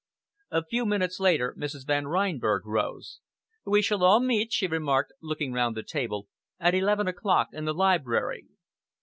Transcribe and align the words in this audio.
A 0.49 0.65
few 0.65 0.87
minutes 0.87 1.19
later 1.19 1.53
Mrs. 1.55 1.85
Van 1.85 2.07
Reinberg 2.07 2.63
rose. 2.65 3.19
"We 3.67 3.83
shall 3.83 4.03
all 4.03 4.19
meet," 4.19 4.51
she 4.51 4.65
remarked, 4.65 5.11
looking 5.21 5.53
round 5.53 5.77
the 5.77 5.83
table, 5.83 6.27
"at 6.59 6.73
eleven 6.73 7.07
o'clock 7.07 7.49
in 7.53 7.65
the 7.65 7.73
library." 7.75 8.47